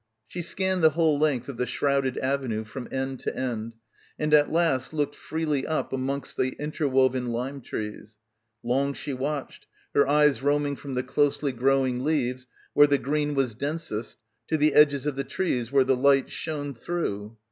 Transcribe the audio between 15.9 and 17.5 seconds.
light shone through.